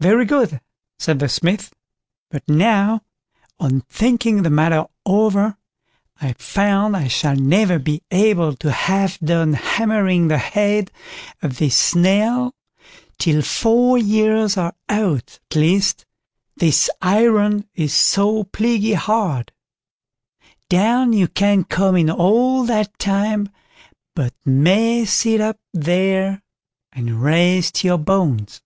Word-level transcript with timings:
"Very 0.00 0.26
good", 0.26 0.60
said 1.00 1.18
the 1.18 1.28
Smith; 1.28 1.74
"but 2.30 2.48
now, 2.48 3.02
on 3.58 3.80
thinking 3.90 4.42
the 4.44 4.48
matter 4.50 4.84
over, 5.04 5.56
I 6.20 6.34
find 6.34 6.96
I 6.96 7.08
shall 7.08 7.34
never 7.34 7.80
be 7.80 8.04
able 8.12 8.54
to 8.58 8.70
have 8.70 9.18
done 9.18 9.54
hammering 9.54 10.28
the 10.28 10.38
head 10.38 10.92
of 11.42 11.58
this 11.58 11.96
nail 11.96 12.54
till 13.18 13.42
four 13.42 13.98
years 13.98 14.56
are 14.56 14.72
out 14.88 15.40
at 15.50 15.56
least, 15.56 16.06
this 16.56 16.88
iron 17.02 17.66
is 17.74 17.92
so 17.92 18.44
plaguey 18.44 18.92
hard; 18.92 19.50
down 20.68 21.12
you 21.12 21.26
can't 21.26 21.68
come 21.68 21.96
in 21.96 22.08
all 22.08 22.62
that 22.66 22.96
time, 23.00 23.48
but 24.14 24.32
may 24.44 25.04
sit 25.04 25.40
up 25.40 25.58
there 25.74 26.40
and 26.92 27.20
rest 27.20 27.82
your 27.82 27.98
bones." 27.98 28.62